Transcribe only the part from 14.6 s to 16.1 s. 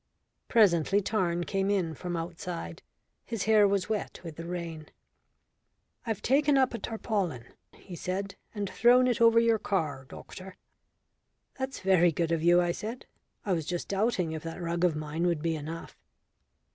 of mine would be enough."